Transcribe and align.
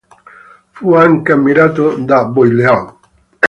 Fu 0.71 0.95
anche 0.95 1.31
ammirato 1.31 1.95
da 1.97 2.25
Boileau. 2.25 2.97